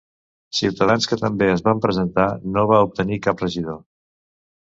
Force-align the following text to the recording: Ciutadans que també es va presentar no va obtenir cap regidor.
Ciutadans 0.59 1.07
que 1.09 1.17
també 1.23 1.49
es 1.57 1.61
va 1.67 1.75
presentar 1.83 2.25
no 2.55 2.65
va 2.73 2.81
obtenir 2.87 3.19
cap 3.27 3.43
regidor. 3.47 3.77